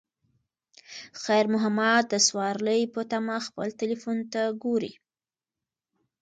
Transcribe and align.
خیر 1.23 1.45
محمد 1.53 2.03
د 2.09 2.15
سوارلۍ 2.27 2.81
په 2.93 3.01
تمه 3.11 3.37
خپل 3.47 3.67
تلیفون 3.79 4.17
ته 4.33 4.41
ګوري. 4.63 4.93